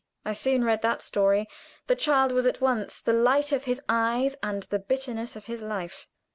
I 0.25 0.33
soon 0.33 0.63
read 0.63 0.81
that 0.81 1.03
story. 1.03 1.47
The 1.85 1.95
child 1.95 2.31
was 2.31 2.47
at 2.47 2.59
once 2.59 2.99
the 2.99 3.13
light 3.13 3.51
of 3.51 3.65
his 3.65 3.83
eyes 3.87 4.35
and 4.41 4.63
the 4.63 4.79
bitterness 4.79 5.35
of 5.35 5.45
his 5.45 5.61
life. 5.61 6.07